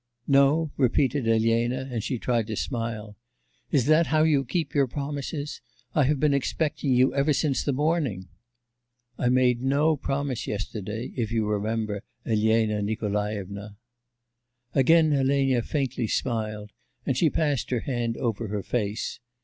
'No?' 0.25 0.71
repeated 0.77 1.27
Elena, 1.27 1.87
and 1.91 2.03
she 2.03 2.17
tried 2.17 2.47
to 2.47 2.55
smile. 2.55 3.17
'Is 3.69 3.85
that 3.85 4.07
how 4.07 4.23
you 4.23 4.43
keep 4.43 4.73
your 4.73 4.87
promises? 4.87 5.61
I 5.93 6.05
have 6.05 6.19
been 6.19 6.33
expecting 6.33 6.91
you 6.91 7.13
ever 7.13 7.33
since 7.33 7.63
the 7.63 7.71
morning.' 7.71 8.27
'I 9.19 9.29
made 9.29 9.61
no 9.61 9.95
promise 9.95 10.47
yesterday, 10.47 11.11
if 11.15 11.31
you 11.31 11.45
remember, 11.47 12.01
Elena 12.25 12.81
Nikolaevna.' 12.81 13.77
Again 14.73 15.13
Elena 15.13 15.61
faintly 15.61 16.07
smiled, 16.07 16.71
and 17.05 17.15
she 17.15 17.29
passed 17.29 17.69
her 17.69 17.81
hand 17.81 18.17
over 18.17 18.47
her 18.47 18.63
face. 18.63 19.19